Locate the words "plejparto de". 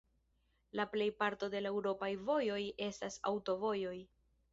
0.93-1.61